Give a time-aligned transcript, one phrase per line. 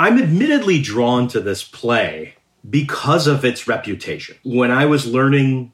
[0.00, 2.36] I'm admittedly drawn to this play
[2.68, 4.34] because of its reputation.
[4.42, 5.72] When I was learning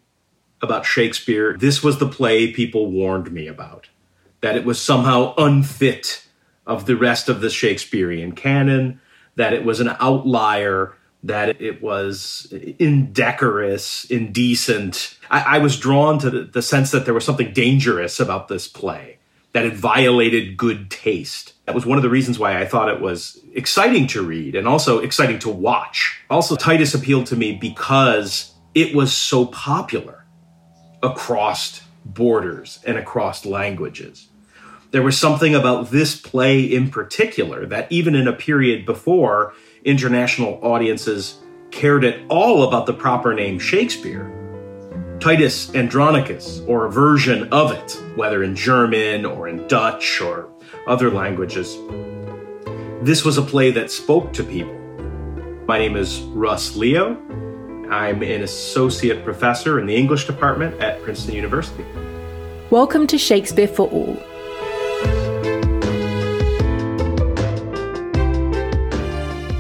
[0.61, 3.89] about Shakespeare, this was the play people warned me about
[4.41, 6.27] that it was somehow unfit
[6.67, 9.01] of the rest of the Shakespearean canon,
[9.37, 15.19] that it was an outlier, that it was indecorous, indecent.
[15.31, 18.67] I, I was drawn to the, the sense that there was something dangerous about this
[18.67, 19.19] play,
[19.53, 21.53] that it violated good taste.
[21.67, 24.69] That was one of the reasons why I thought it was exciting to read and
[24.69, 26.21] also exciting to watch.
[26.31, 30.25] Also, Titus appealed to me because it was so popular
[31.03, 34.29] across borders and across languages.
[34.93, 39.53] There was something about this play in particular that, even in a period before
[39.85, 41.41] international audiences
[41.73, 44.33] cared at all about the proper name Shakespeare,
[45.19, 50.49] Titus Andronicus, or a version of it, whether in German or in Dutch or
[50.87, 51.77] other languages,
[53.03, 54.75] this was a play that spoke to people.
[55.67, 57.17] My name is Russ Leo.
[57.91, 61.85] I'm an associate professor in the English department at Princeton University.
[62.71, 64.17] Welcome to Shakespeare for All.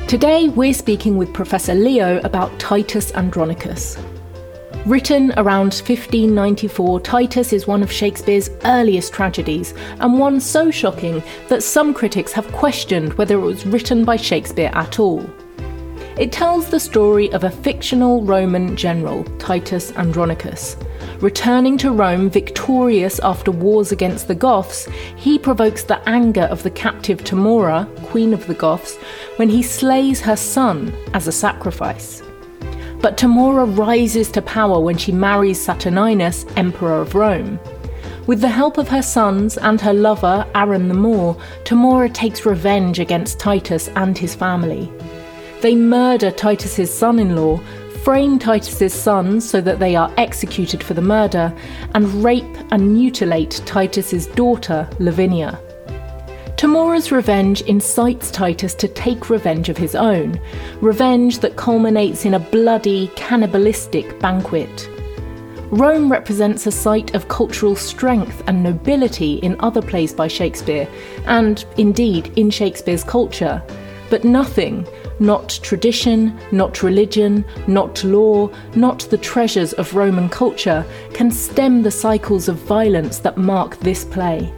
[0.09, 3.97] Today we're speaking with Professor Leo about Titus Andronicus.
[4.87, 11.65] Written around 1594, Titus is one of Shakespeare's earliest tragedies, and one so shocking that
[11.65, 15.28] some critics have questioned whether it was written by Shakespeare at all.
[16.17, 20.77] It tells the story of a fictional Roman general, Titus Andronicus.
[21.19, 26.71] Returning to Rome victorious after wars against the Goths, he provokes the anger of the
[26.71, 28.95] captive Tamora, queen of the Goths,
[29.34, 32.23] when he slays her son as a sacrifice.
[33.07, 37.61] But Tamora rises to power when she marries Saturninus, emperor of Rome.
[38.27, 42.99] With the help of her sons and her lover, Aaron the Moor, Tamora takes revenge
[42.99, 44.93] against Titus and his family.
[45.61, 47.61] They murder Titus's son in law,
[48.03, 51.57] frame Titus's sons so that they are executed for the murder,
[51.95, 55.61] and rape and mutilate Titus's daughter, Lavinia.
[56.56, 60.41] Tamora's revenge incites Titus to take revenge of his own,
[60.81, 64.89] revenge that culminates in a bloody, cannibalistic banquet.
[65.71, 70.89] Rome represents a site of cultural strength and nobility in other plays by Shakespeare,
[71.27, 73.62] and indeed in Shakespeare's culture,
[74.09, 74.87] but nothing
[75.19, 81.91] not tradition, not religion, not law, not the treasures of Roman culture can stem the
[81.91, 84.53] cycles of violence that mark this play.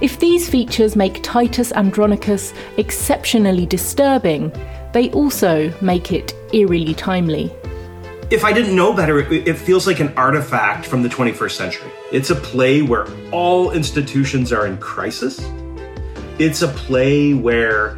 [0.00, 4.50] If these features make Titus Andronicus exceptionally disturbing,
[4.94, 7.52] they also make it eerily timely.
[8.30, 11.90] If I didn't know better, it feels like an artifact from the 21st century.
[12.12, 15.38] It's a play where all institutions are in crisis.
[16.38, 17.96] It's a play where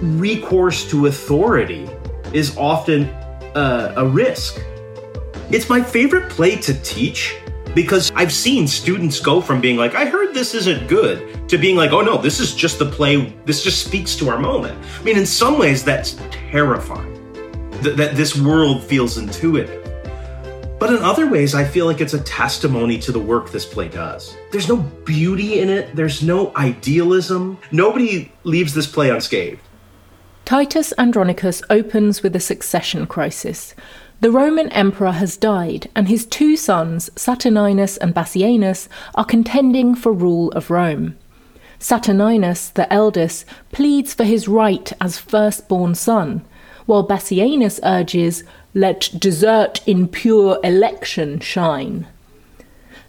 [0.00, 1.86] recourse to authority
[2.32, 3.04] is often
[3.54, 4.58] a risk.
[5.50, 7.36] It's my favorite play to teach
[7.74, 11.76] because I've seen students go from being like, I heard this isn't good, to being
[11.76, 14.78] like, oh no, this is just the play, this just speaks to our moment.
[15.00, 17.12] I mean, in some ways, that's terrifying
[17.82, 19.82] th- that this world feels intuitive.
[20.78, 23.88] But in other ways, I feel like it's a testimony to the work this play
[23.88, 24.36] does.
[24.50, 27.58] There's no beauty in it, there's no idealism.
[27.72, 29.60] Nobody leaves this play unscathed.
[30.44, 33.74] Titus Andronicus opens with a succession crisis.
[34.24, 40.14] The Roman emperor has died, and his two sons, Saturninus and Bassianus, are contending for
[40.14, 41.18] rule of Rome.
[41.78, 46.42] Saturninus, the eldest, pleads for his right as firstborn son,
[46.86, 52.06] while Bassianus urges, Let desert in pure election shine.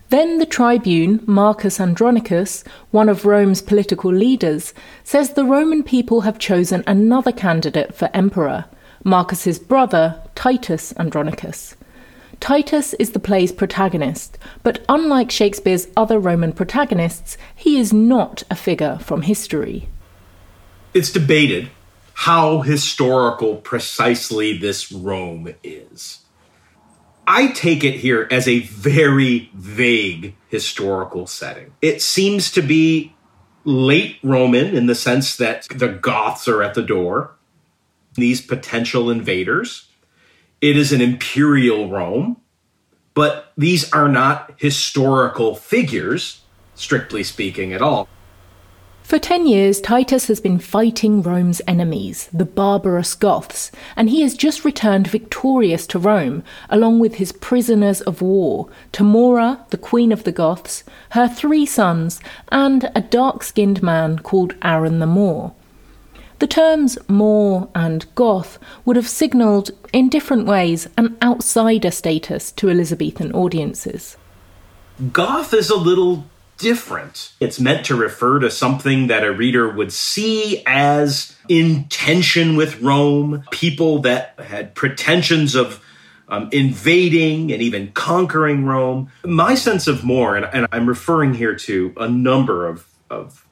[0.09, 4.73] Then the tribune, Marcus Andronicus, one of Rome's political leaders,
[5.05, 8.65] says the Roman people have chosen another candidate for emperor,
[9.07, 11.75] Marcus's brother, Titus Andronicus.
[12.39, 18.55] Titus is the play's protagonist, but unlike Shakespeare's other Roman protagonists, he is not a
[18.55, 19.87] figure from history.
[20.95, 21.69] It's debated
[22.15, 26.21] how historical precisely this Rome is.
[27.27, 31.73] I take it here as a very vague historical setting.
[31.79, 33.13] It seems to be
[33.65, 37.34] late Roman in the sense that the Goths are at the door,
[38.15, 39.89] these potential invaders.
[40.61, 42.37] It is an imperial Rome,
[43.13, 46.41] but these are not historical figures,
[46.75, 48.07] strictly speaking, at all.
[49.03, 54.33] For ten years, Titus has been fighting Rome's enemies, the barbarous Goths, and he has
[54.33, 60.23] just returned victorious to Rome, along with his prisoners of war, Tamora, the queen of
[60.23, 62.19] the Goths, her three sons,
[62.49, 65.53] and a dark skinned man called Aaron the Moor.
[66.39, 72.69] The terms Moor and Goth would have signalled, in different ways, an outsider status to
[72.69, 74.17] Elizabethan audiences.
[75.13, 76.25] Goth is a little
[76.57, 77.31] different.
[77.39, 82.81] It's meant to refer to something that a reader would see as in tension with
[82.81, 85.81] Rome, people that had pretensions of
[86.27, 89.09] um, invading and even conquering Rome.
[89.23, 93.44] My sense of Moor, and, and I'm referring here to a number of, of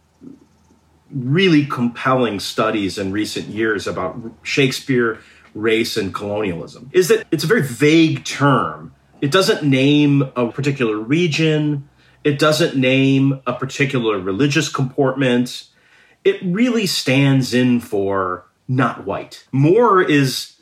[1.13, 5.19] really compelling studies in recent years about Shakespeare,
[5.53, 8.93] race, and colonialism, is that it's a very vague term.
[9.21, 11.87] It doesn't name a particular region,
[12.23, 15.65] it doesn't name a particular religious comportment.
[16.23, 19.45] It really stands in for not white.
[19.51, 20.55] Moor is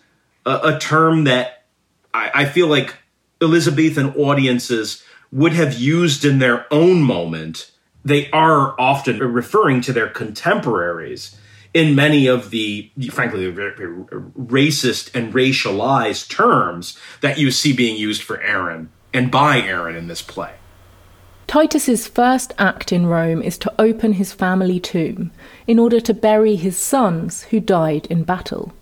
[0.45, 1.65] a, a term that
[2.13, 2.95] I, I feel like
[3.41, 7.70] Elizabethan audiences would have used in their own moment.
[8.03, 11.37] They are often referring to their contemporaries
[11.73, 18.41] in many of the, frankly, racist and racialized terms that you see being used for
[18.41, 20.55] Aaron and by Aaron in this play.
[21.47, 25.31] Titus's first act in Rome is to open his family tomb
[25.67, 28.73] in order to bury his sons who died in battle.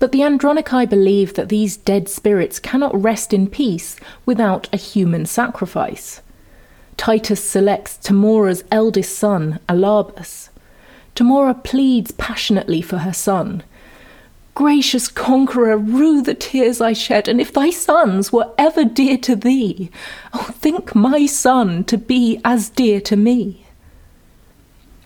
[0.00, 3.96] But the Andronici believe that these dead spirits cannot rest in peace
[4.26, 6.20] without a human sacrifice.
[6.96, 10.48] Titus selects Tamora's eldest son, Alarbus.
[11.14, 13.62] Tamora pleads passionately for her son,
[14.54, 19.34] Gracious conqueror, rue the tears I shed, and if thy sons were ever dear to
[19.34, 19.90] thee,
[20.32, 23.66] oh, think my son to be as dear to me.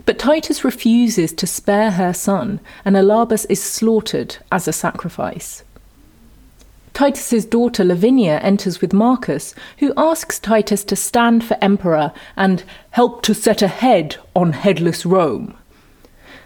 [0.05, 5.65] But Titus refuses to spare her son, and Alarbus is slaughtered as a sacrifice.
[6.99, 13.23] Titus's daughter Lavinia enters with Marcus, who asks Titus to stand for emperor and help
[13.23, 15.57] to set a head on headless Rome.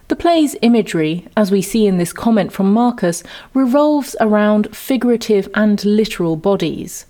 [0.09, 3.23] The play's imagery, as we see in this comment from Marcus,
[3.55, 7.07] revolves around figurative and literal bodies.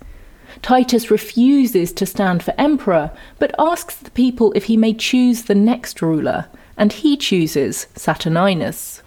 [0.63, 3.11] Titus refuses to stand for emperor,
[3.41, 6.47] but asks the people if he may choose the next ruler,
[6.77, 9.03] and he chooses Saturninus.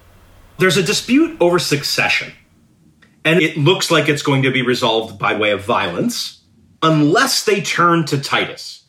[0.57, 2.33] There's a dispute over succession,
[3.25, 6.43] and it looks like it's going to be resolved by way of violence,
[6.83, 8.85] unless they turn to Titus,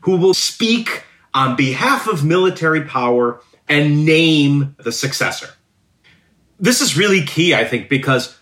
[0.00, 1.04] who will speak
[1.34, 5.50] on behalf of military power and name the successor.
[6.58, 8.36] This is really key, I think, because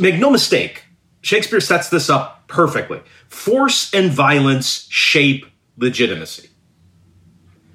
[0.00, 0.84] make no mistake,
[1.20, 3.00] Shakespeare sets this up perfectly.
[3.28, 5.46] Force and violence shape
[5.76, 6.50] legitimacy.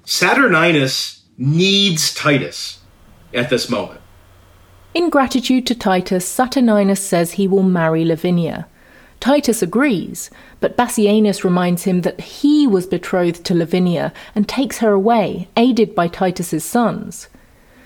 [0.04, 2.80] Saturninus needs Titus
[3.32, 4.00] at this moment.
[4.94, 8.66] In gratitude to Titus, Saturninus says he will marry Lavinia.
[9.20, 10.30] Titus agrees,
[10.60, 15.94] but Bassianus reminds him that he was betrothed to Lavinia and takes her away, aided
[15.94, 17.28] by Titus's sons.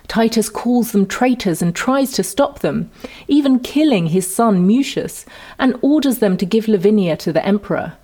[0.06, 2.90] Titus calls them traitors and tries to stop them,
[3.28, 5.25] even killing his son Mucius,
[5.58, 7.94] and orders them to give Lavinia to the emperor.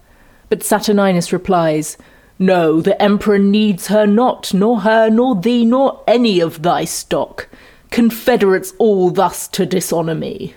[0.48, 1.98] But Saturninus replies,
[2.38, 7.48] No, the emperor needs her not, nor her, nor thee, nor any of thy stock.
[7.90, 10.54] Confederates all thus to dishonour me.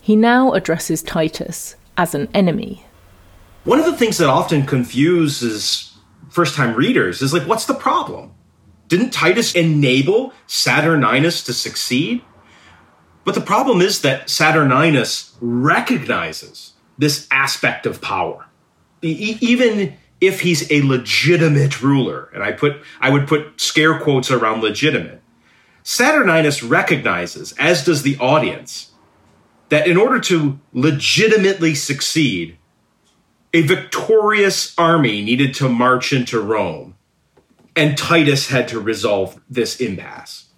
[0.00, 2.86] He now addresses Titus as an enemy.
[3.64, 5.96] One of the things that often confuses
[6.30, 8.32] first time readers is like, what's the problem?
[8.86, 12.22] Didn't Titus enable Saturninus to succeed?
[13.24, 18.46] But the problem is that Saturninus recognizes this aspect of power.
[19.02, 24.30] E- even if he's a legitimate ruler, and I put I would put scare quotes
[24.30, 25.20] around legitimate,
[25.88, 28.90] Saturninus recognizes, as does the audience,
[29.70, 32.58] that in order to legitimately succeed,
[33.54, 36.94] a victorious army needed to march into Rome,
[37.74, 40.48] and Titus had to resolve this impasse.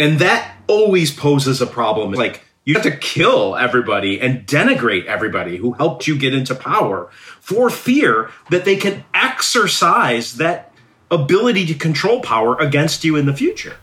[0.00, 2.10] And that always poses a problem.
[2.10, 7.08] Like, you have to kill everybody and denigrate everybody who helped you get into power
[7.38, 10.72] for fear that they can exercise that
[11.08, 13.76] ability to control power against you in the future.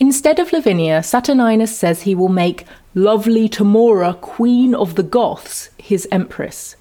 [0.00, 6.08] Instead of Lavinia, Saturninus says he will make lovely Tamora, queen of the Goths, his
[6.10, 6.74] empress.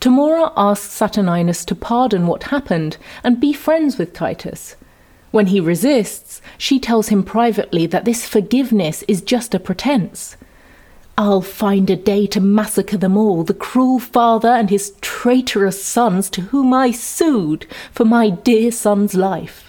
[0.00, 4.76] Tamora asks Saturninus to pardon what happened and be friends with Titus.
[5.30, 10.36] When he resists, she tells him privately that this forgiveness is just a pretense.
[11.18, 16.30] I'll find a day to massacre them all, the cruel father and his traitorous sons
[16.30, 19.67] to whom I sued for my dear son's life.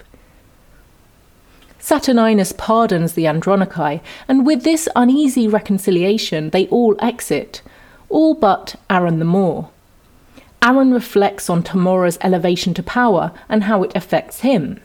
[1.79, 7.61] Saturninus pardons the Andronici, and with this uneasy reconciliation, they all exit,
[8.09, 9.69] all but Aaron the Moor.
[10.61, 14.79] Aaron reflects on Tamora's elevation to power and how it affects him.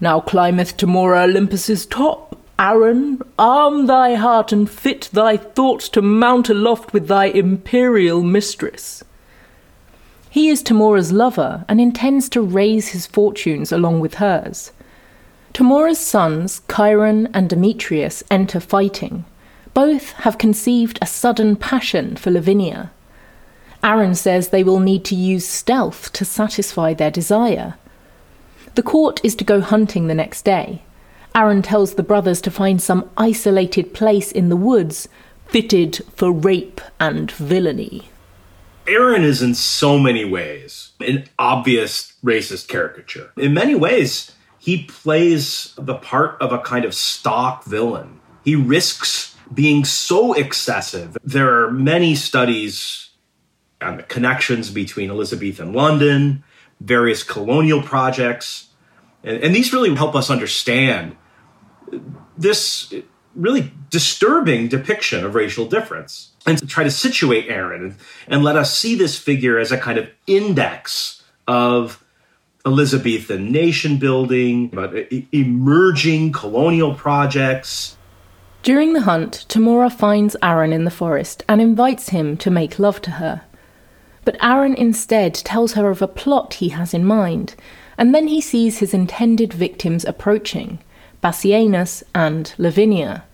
[0.00, 2.36] Now climbeth Tamora Olympus's top.
[2.58, 9.04] Aaron, arm thy heart and fit thy thoughts to mount aloft with thy imperial mistress.
[10.28, 14.72] He is Tamora's lover and intends to raise his fortunes along with hers.
[15.52, 19.24] Tamora's sons, Chiron and Demetrius, enter fighting.
[19.74, 22.90] Both have conceived a sudden passion for Lavinia.
[23.84, 27.74] Aaron says they will need to use stealth to satisfy their desire.
[28.76, 30.82] The court is to go hunting the next day.
[31.34, 35.08] Aaron tells the brothers to find some isolated place in the woods
[35.46, 38.08] fitted for rape and villainy.
[38.86, 43.30] Aaron is in so many ways an obvious racist caricature.
[43.36, 44.32] In many ways,
[44.62, 48.20] he plays the part of a kind of stock villain.
[48.44, 51.16] He risks being so excessive.
[51.24, 53.10] There are many studies
[53.80, 56.44] on the connections between Elizabethan London,
[56.80, 58.68] various colonial projects,
[59.24, 61.16] and, and these really help us understand
[62.38, 62.94] this
[63.34, 67.96] really disturbing depiction of racial difference and to try to situate Aaron and,
[68.28, 72.01] and let us see this figure as a kind of index of
[72.64, 74.94] Elizabethan nation building, about
[75.32, 77.96] emerging colonial projects.
[78.62, 83.02] During the hunt, Tamora finds Aaron in the forest and invites him to make love
[83.02, 83.42] to her.
[84.24, 87.56] But Aaron instead tells her of a plot he has in mind,
[87.98, 90.78] and then he sees his intended victims approaching
[91.22, 93.24] Bassianus and Lavinia.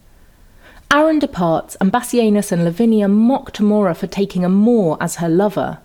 [0.91, 5.79] Aaron departs, and Bassianus and Lavinia mock Tamora for taking a Moor as her lover.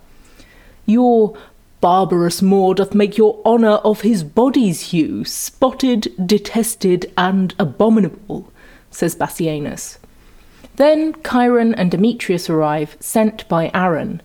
[0.86, 1.36] Your
[1.84, 8.50] barbarous Moor doth make your honour of his body's hue spotted, detested, and abominable,
[8.90, 9.98] says Bassianus.
[10.76, 14.22] Then Chiron and Demetrius arrive, sent by Aaron.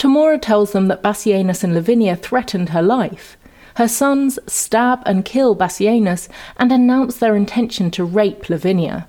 [0.00, 3.36] Tamora tells them that Bassianus and Lavinia threatened her life.
[3.76, 9.06] Her sons stab and kill Bassianus and announce their intention to rape Lavinia.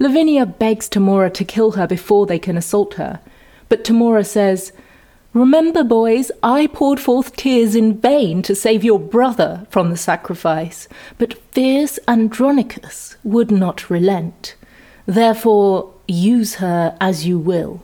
[0.00, 3.20] Lavinia begs Tamora to kill her before they can assault her,
[3.68, 4.72] but Tamora says,
[5.34, 10.86] Remember, boys, I poured forth tears in vain to save your brother from the sacrifice,
[11.18, 14.54] but fierce Andronicus would not relent.
[15.06, 17.82] Therefore, use her as you will.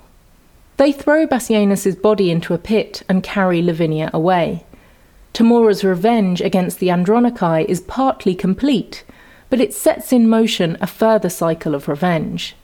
[0.77, 4.65] They throw Bassianus's body into a pit and carry Lavinia away.
[5.33, 9.03] Tamora's revenge against the Andronici is partly complete,
[9.51, 12.55] but it sets in motion a further cycle of revenge.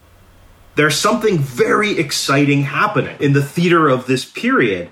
[0.76, 4.90] There's something very exciting happening in the theater of this period.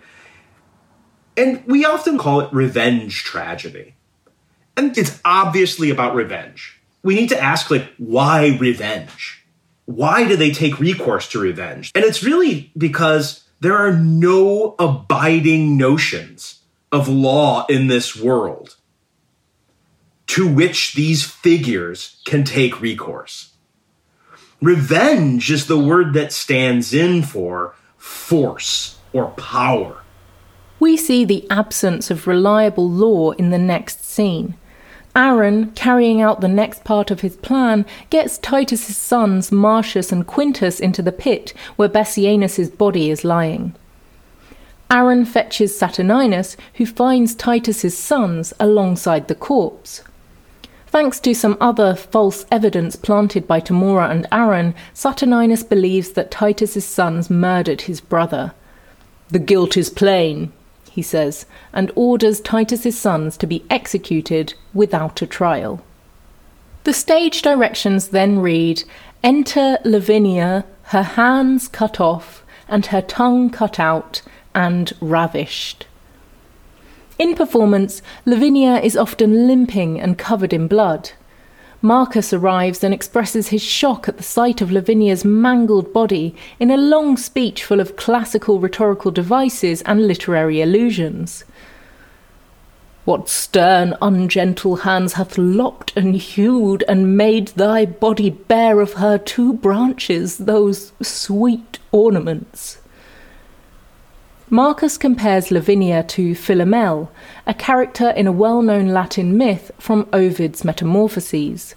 [1.37, 3.95] And we often call it revenge tragedy.
[4.77, 6.81] And it's obviously about revenge.
[7.03, 9.45] We need to ask, like, why revenge?
[9.85, 11.93] Why do they take recourse to revenge?
[11.95, 16.61] And it's really because there are no abiding notions
[16.91, 18.77] of law in this world
[20.29, 23.54] to which these figures can take recourse.
[24.65, 29.99] Revenge is the word that stands in for force or power.
[30.81, 34.55] We see the absence of reliable law in the next scene.
[35.15, 40.81] Aaron, carrying out the next part of his plan, gets Titus's sons Marcius and Quintus
[40.81, 43.75] into the pit where Bassianus's body is lying.
[44.91, 50.01] Aaron fetches Saturninus, who finds Titus's sons alongside the corpse.
[50.95, 56.85] Thanks to some other false evidence planted by Tamora and Aaron, Saturninus believes that Titus's
[56.85, 58.55] sons murdered his brother.
[59.29, 60.53] The guilt is plain,
[60.93, 65.83] he says, and orders Titus's sons to be executed without a trial.
[66.85, 68.85] The stage directions then read
[69.25, 74.23] Enter Lavinia, her hands cut off, and her tongue cut out,
[74.55, 75.89] and ravished.
[77.17, 81.13] In performance, Lavinia is often limping and covered in blood.
[81.81, 86.77] Marcus arrives and expresses his shock at the sight of Lavinia's mangled body in a
[86.77, 91.45] long speech full of classical rhetorical devices and literary allusions.
[93.05, 99.19] What stern, ungentle hands hath lopped and hewed and made thy body bare of her
[99.19, 102.79] two branches, those sweet ornaments?
[104.51, 107.09] Marcus compares Lavinia to Philomel,
[107.47, 111.75] a character in a well known Latin myth from Ovid's Metamorphoses.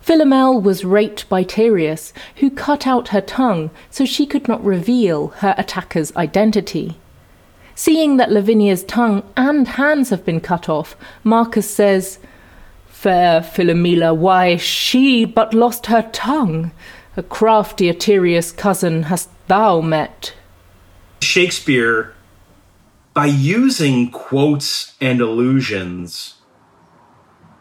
[0.00, 5.28] Philomel was raped by Tereus, who cut out her tongue so she could not reveal
[5.38, 6.96] her attacker's identity.
[7.74, 12.20] Seeing that Lavinia's tongue and hands have been cut off, Marcus says,
[12.86, 16.70] Fair Philomela, why, she but lost her tongue.
[17.16, 20.32] A craftier Tereus cousin hast thou met.
[21.20, 22.14] Shakespeare,
[23.14, 26.34] by using quotes and allusions,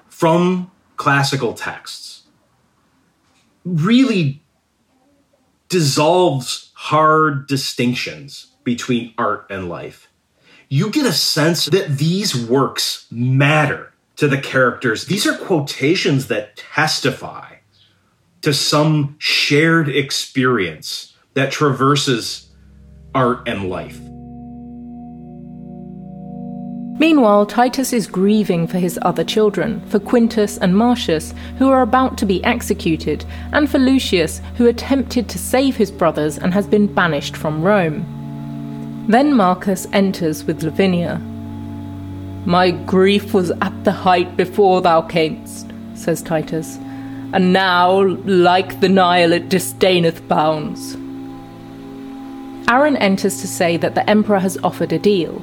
[0.07, 2.23] from classical texts
[3.63, 4.41] really
[5.69, 10.09] dissolves hard distinctions between art and life.
[10.69, 15.05] You get a sense that these works matter to the characters.
[15.05, 17.55] These are quotations that testify
[18.41, 22.46] to some shared experience that traverses
[23.17, 23.99] art and life.
[26.99, 32.17] Meanwhile, Titus is grieving for his other children, for Quintus and Marcius, who are about
[32.19, 36.85] to be executed, and for Lucius, who attempted to save his brothers and has been
[36.93, 38.05] banished from Rome.
[39.09, 41.17] Then Marcus enters with Lavinia.
[42.45, 46.77] My grief was at the height before thou camest, says Titus,
[47.33, 50.97] and now, like the Nile, it disdaineth bounds.
[52.69, 55.41] Aaron enters to say that the Emperor has offered a deal,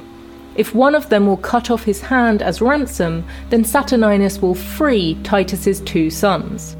[0.55, 5.17] if one of them will cut off his hand as ransom, then Saturninus will free
[5.23, 6.77] Titus's two sons.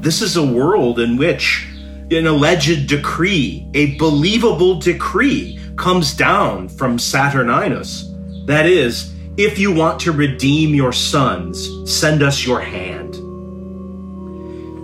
[0.00, 1.66] This is a world in which
[2.10, 8.04] an alleged decree, a believable decree, comes down from Saturninus.
[8.46, 13.14] That is, if you want to redeem your sons, send us your hand.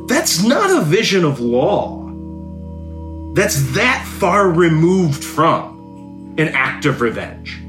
[0.08, 2.03] That's not a vision of law.
[3.34, 7.60] That's that far removed from an act of revenge.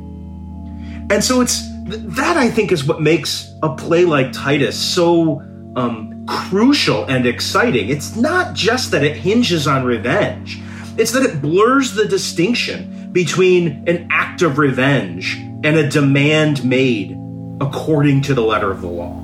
[1.10, 5.41] And so it's that I think is what makes a play like Titus so
[5.75, 7.89] um, crucial and exciting.
[7.89, 10.60] It's not just that it hinges on revenge,
[10.98, 17.17] it's that it blurs the distinction between an act of revenge and a demand made
[17.62, 19.22] according to the letter of the law.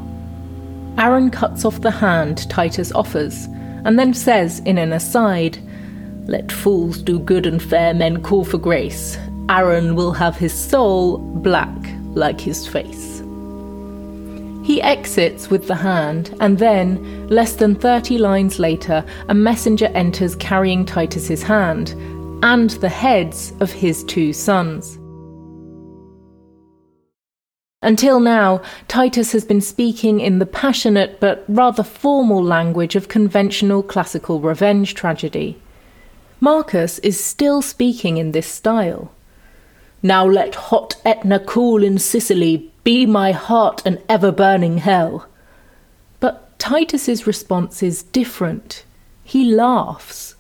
[0.97, 3.45] Aaron cuts off the hand Titus offers
[3.85, 5.57] and then says in an aside,
[6.27, 9.17] Let fools do good and fair men call for grace.
[9.49, 11.75] Aaron will have his soul black
[12.13, 13.21] like his face.
[14.63, 20.35] He exits with the hand, and then, less than 30 lines later, a messenger enters
[20.35, 21.95] carrying Titus's hand
[22.43, 24.99] and the heads of his two sons.
[27.81, 33.81] Until now, Titus has been speaking in the passionate but rather formal language of conventional
[33.81, 35.59] classical revenge tragedy.
[36.43, 39.11] Marcus is still speaking in this style.
[40.01, 45.27] Now let hot Etna cool in Sicily be my heart an ever burning hell.
[46.19, 48.83] But Titus's response is different.
[49.23, 50.33] He laughs.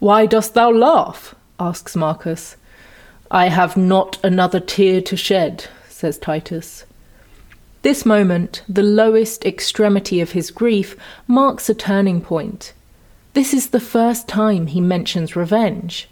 [0.00, 1.34] Why dost thou laugh?
[1.58, 2.56] asks Marcus.
[3.30, 6.84] I have not another tear to shed, says Titus.
[7.80, 10.94] This moment, the lowest extremity of his grief,
[11.26, 12.74] marks a turning point.
[13.34, 16.08] This is the first time he mentions revenge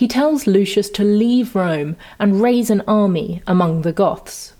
[0.00, 4.54] he tells Lucius to leave Rome and raise an army among the Goths.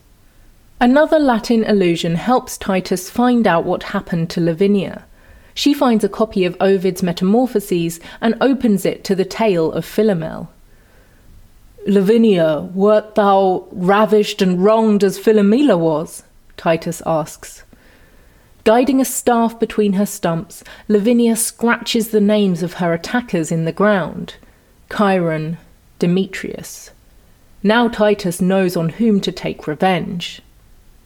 [0.79, 5.07] Another Latin allusion helps Titus find out what happened to Lavinia.
[5.55, 10.49] She finds a copy of Ovid's Metamorphoses and opens it to the tale of Philomel.
[11.87, 16.23] Lavinia, wert thou ravished and wronged as Philomela was?
[16.59, 17.65] Titus asks.
[18.65, 23.73] Guiding a staff between her stumps, Lavinia scratches the names of her attackers in the
[23.73, 24.35] ground.
[24.95, 25.57] Chiron,
[25.99, 26.91] Demetrius.
[27.63, 30.43] Now Titus knows on whom to take revenge.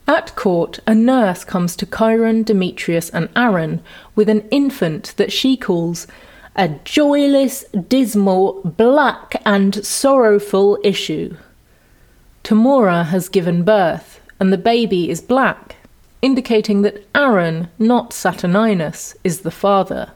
[0.06, 3.82] At court, a nurse comes to Chiron, Demetrius, and Aaron
[4.14, 6.06] with an infant that she calls
[6.56, 11.36] a joyless, dismal, black, and sorrowful issue.
[12.44, 15.76] Tamora has given birth, and the baby is black,
[16.24, 20.12] indicating that Aaron, not Saturninus, is the father.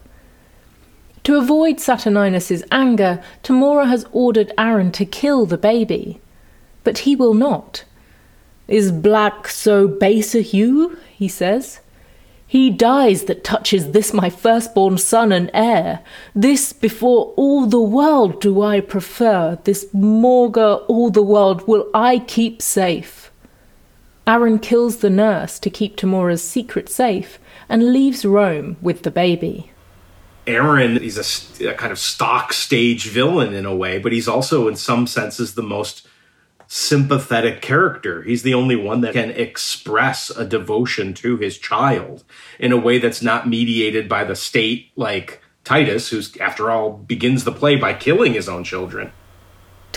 [1.25, 6.19] To avoid Saturninus's anger, Tamora has ordered Aaron to kill the baby.
[6.83, 7.85] But he will not.
[8.69, 10.97] Is black so base a hue?
[11.15, 11.81] he says.
[12.47, 16.01] He dies that touches this my firstborn son and heir.
[16.35, 19.59] This before all the world do I prefer.
[19.65, 23.18] This maugre all the world will I keep safe.
[24.29, 29.71] Aaron kills the nurse to keep Tamora's secret safe and leaves Rome with the baby.
[30.47, 34.69] Aaron, is a, a, kind of stock stage villain in a way, but he's also,
[34.69, 36.07] in some senses, the most
[36.67, 38.23] sympathetic character.
[38.23, 42.23] He's the only one that can express a devotion to his child
[42.59, 47.45] in a way that's not mediated by the state, like Titus, who's, after all, begins
[47.45, 49.11] the play by killing his own children.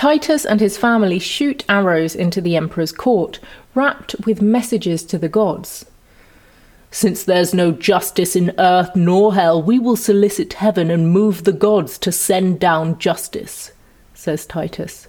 [0.02, 3.40] Titus and his family shoot arrows into the emperor's court,
[3.76, 5.86] wrapped with messages to the gods.
[6.90, 11.54] Since there's no justice in earth nor hell, we will solicit heaven and move the
[11.54, 13.74] gods to send down justice,
[14.16, 15.08] says Titus.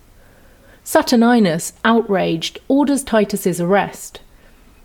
[0.85, 4.21] Saturninus, outraged, orders Titus's arrest.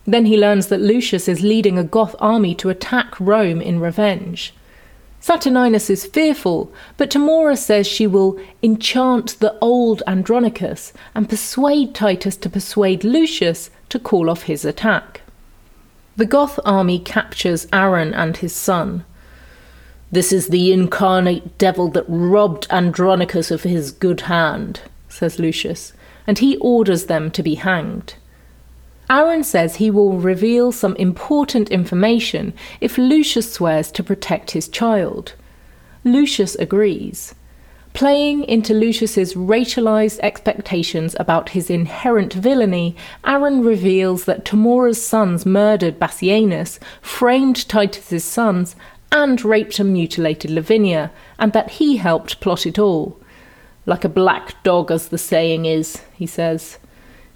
[0.05, 4.53] Then he learns that Lucius is leading a Goth army to attack Rome in revenge.
[5.21, 12.37] Saturninus is fearful, but Tamora says she will enchant the old Andronicus and persuade Titus
[12.37, 15.21] to persuade Lucius to call off his attack.
[16.15, 19.05] The Goth army captures Aaron and his son.
[20.11, 25.93] This is the incarnate devil that robbed Andronicus of his good hand, says Lucius,
[26.25, 28.15] and he orders them to be hanged.
[29.09, 35.33] Aaron says he will reveal some important information if Lucius swears to protect his child.
[36.03, 37.33] Lucius agrees.
[37.93, 45.97] Playing into Lucius's racialized expectations about his inherent villainy, Aaron reveals that Tamora's sons murdered
[45.97, 48.75] Bassianus, framed Titus's sons,
[49.11, 53.19] and raped and mutilated Lavinia, and that he helped plot it all.
[53.85, 56.77] Like a black dog, as the saying is, he says.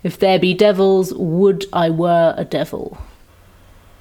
[0.03, 2.97] If there be devils, would I were a devil.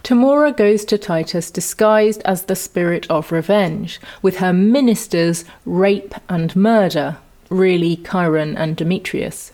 [0.02, 6.56] Tamora goes to Titus disguised as the spirit of revenge, with her ministers rape and
[6.56, 7.18] murder,
[7.50, 9.52] really Chiron and Demetrius.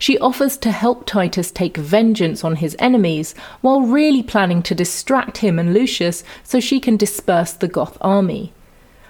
[0.00, 5.38] She offers to help Titus take vengeance on his enemies, while really planning to distract
[5.38, 8.52] him and Lucius so she can disperse the Goth army.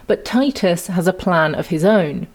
[0.06, 2.26] But Titus has a plan of his own.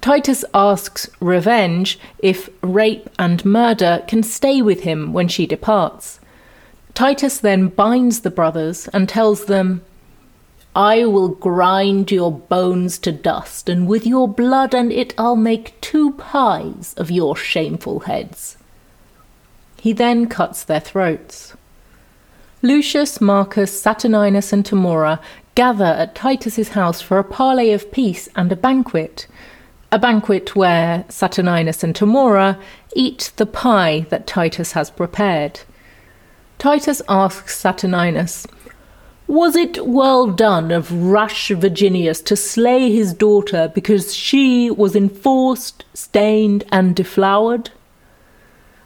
[0.00, 6.20] Titus asks Revenge if rape and murder can stay with him when she departs.
[6.94, 9.82] Titus then binds the brothers and tells them,
[10.76, 15.80] I will grind your bones to dust, and with your blood and it I'll make
[15.80, 18.56] two pies of your shameful heads.
[19.80, 21.54] He then cuts their throats.
[22.62, 25.20] Lucius, Marcus, Saturninus, and Tamora
[25.54, 29.26] gather at Titus's house for a parley of peace and a banquet,
[29.90, 32.60] a banquet where Saturninus and Tamora
[32.94, 35.60] eat the pie that Titus has prepared.
[36.58, 38.46] Titus asks Saturninus,
[39.26, 45.84] Was it well done of rash Virginius to slay his daughter because she was enforced,
[45.94, 47.70] stained, and deflowered?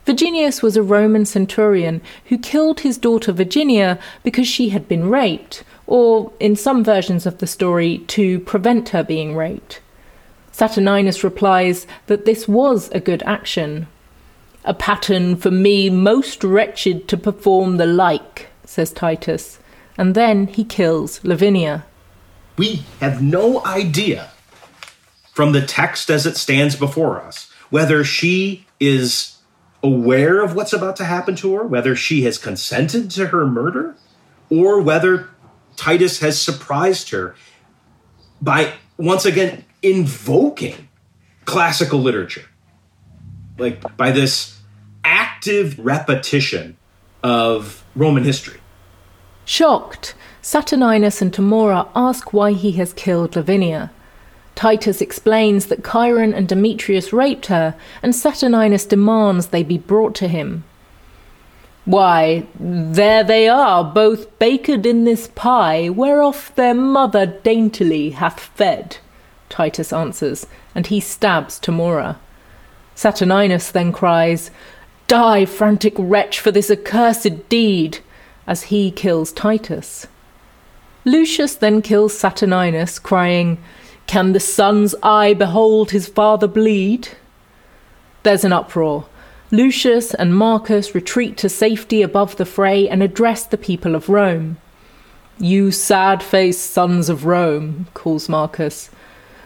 [0.04, 5.64] Virginius was a Roman centurion who killed his daughter Virginia because she had been raped,
[5.86, 9.80] or, in some versions of the story, to prevent her being raped.
[10.52, 13.86] Saturninus replies that this was a good action.
[14.64, 19.58] A pattern for me most wretched to perform the like, says Titus,
[19.98, 21.84] and then he kills Lavinia.
[22.56, 24.30] We have no idea
[25.32, 29.38] from the text as it stands before us whether she is
[29.82, 33.96] aware of what's about to happen to her, whether she has consented to her murder,
[34.50, 35.30] or whether
[35.74, 37.34] Titus has surprised her
[38.42, 40.88] by once again invoking
[41.44, 42.44] classical literature.
[43.58, 44.60] Like by this
[45.04, 46.76] active repetition
[47.22, 48.60] of Roman history.
[49.44, 53.90] Shocked, Saturninus and Tamora ask why he has killed Lavinia.
[54.54, 60.28] Titus explains that Chiron and Demetrius raped her, and Saturninus demands they be brought to
[60.28, 60.64] him.
[61.84, 68.98] Why, there they are, both baked in this pie, whereof their mother daintily hath fed.
[69.52, 72.16] Titus answers, and he stabs Tamora.
[72.96, 74.50] Saturninus then cries,
[75.06, 77.98] Die, frantic wretch, for this accursed deed,
[78.46, 80.06] as he kills Titus.
[81.04, 83.62] Lucius then kills Saturninus, crying,
[84.06, 87.08] Can the son's eye behold his father bleed?
[88.22, 89.06] There's an uproar.
[89.50, 94.56] Lucius and Marcus retreat to safety above the fray and address the people of Rome.
[95.38, 98.88] You sad faced sons of Rome, calls Marcus,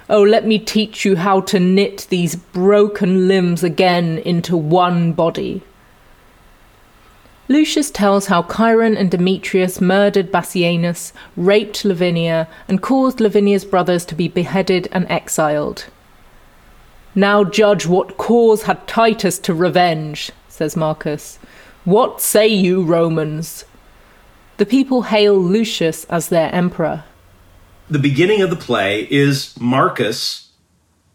[0.08, 5.62] Oh, let me teach you how to knit these broken limbs again into one body.
[7.48, 14.14] Lucius tells how Chiron and Demetrius murdered Bassianus, raped Lavinia, and caused Lavinia's brothers to
[14.14, 15.86] be beheaded and exiled.
[17.14, 21.38] Now judge what cause had Titus to revenge, says Marcus.
[21.84, 23.64] What say you, Romans?
[24.58, 27.04] The people hail Lucius as their emperor
[27.88, 30.50] the beginning of the play is Marcus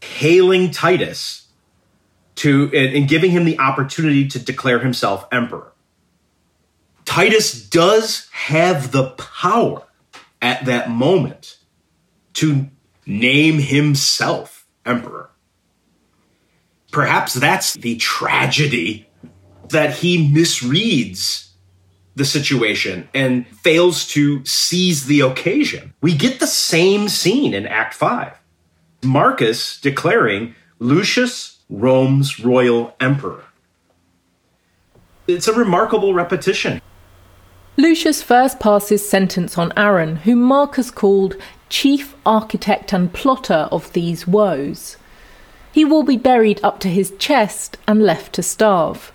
[0.02, 1.48] hailing Titus
[2.36, 5.72] to and, and, giving him the opportunity to declare himself emperor.
[7.06, 9.84] Titus does have the power
[10.42, 11.58] at that moment
[12.34, 12.68] to
[13.06, 15.30] name himself emperor.
[16.92, 19.08] Perhaps that's the tragedy
[19.70, 21.51] that he misreads
[22.22, 25.92] the situation and fails to seize the occasion.
[26.02, 28.40] We get the same scene in Act 5.
[29.04, 33.44] Marcus declaring Lucius Rome's royal emperor.
[35.26, 36.80] It's a remarkable repetition.
[37.76, 41.36] Lucius first passes sentence on Aaron, whom Marcus called
[41.70, 44.96] chief architect and plotter of these woes.
[45.72, 49.12] He will be buried up to his chest and left to starve.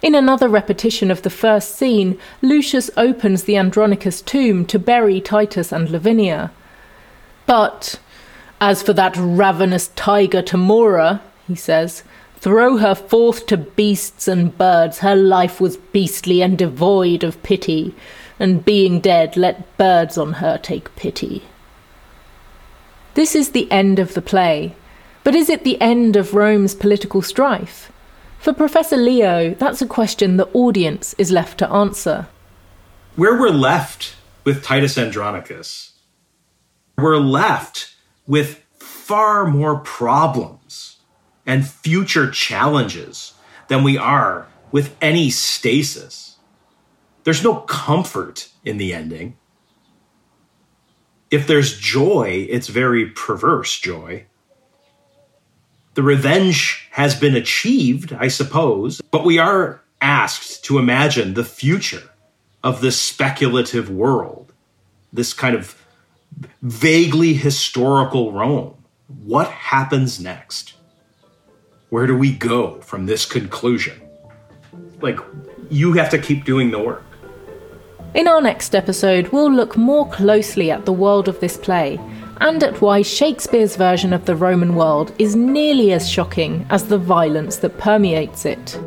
[0.00, 5.72] In another repetition of the first scene, Lucius opens the Andronicus tomb to bury Titus
[5.72, 6.52] and Lavinia.
[7.46, 7.98] But,
[8.60, 12.04] as for that ravenous tiger Tamora, he says,
[12.36, 17.94] throw her forth to beasts and birds, her life was beastly and devoid of pity,
[18.38, 21.42] and being dead, let birds on her take pity.
[23.14, 24.76] This is the end of the play,
[25.24, 27.90] but is it the end of Rome's political strife?
[28.38, 32.28] For Professor Leo, that's a question the audience is left to answer.
[33.16, 35.92] Where we're left with Titus Andronicus,
[36.96, 37.96] we're left
[38.28, 40.98] with far more problems
[41.46, 43.34] and future challenges
[43.66, 46.36] than we are with any stasis.
[47.24, 49.36] There's no comfort in the ending.
[51.30, 54.26] If there's joy, it's very perverse joy.
[55.98, 62.10] The revenge has been achieved, I suppose, but we are asked to imagine the future
[62.62, 64.52] of this speculative world,
[65.12, 65.84] this kind of
[66.62, 68.76] vaguely historical Rome.
[69.08, 70.74] What happens next?
[71.88, 74.00] Where do we go from this conclusion?
[75.00, 75.18] Like,
[75.68, 77.02] you have to keep doing the work.
[78.14, 81.98] In our next episode, we'll look more closely at the world of this play
[82.40, 86.98] and at why Shakespeare's version of the Roman world is nearly as shocking as the
[86.98, 88.78] violence that permeates it.